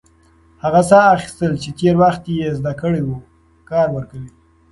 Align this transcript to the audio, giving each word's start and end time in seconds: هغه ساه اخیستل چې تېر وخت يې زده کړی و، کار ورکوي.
هغه 0.63 0.81
ساه 0.89 1.05
اخیستل 1.15 1.51
چې 1.63 1.69
تېر 1.79 1.95
وخت 2.03 2.23
يې 2.35 2.47
زده 2.59 2.73
کړی 2.81 3.01
و، 3.03 3.09
کار 3.69 3.87
ورکوي. 3.95 4.31